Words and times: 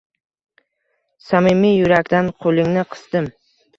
Samimiy 1.27 1.77
yurakdan 1.81 2.33
qo’lingni 2.47 2.87
qisdim. 2.95 3.29